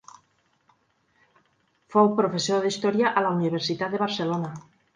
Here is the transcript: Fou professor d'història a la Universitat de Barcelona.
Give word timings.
Fou 1.95 2.11
professor 2.21 2.65
d'història 2.65 3.15
a 3.21 3.25
la 3.27 3.37
Universitat 3.39 3.97
de 3.97 4.05
Barcelona. 4.07 4.55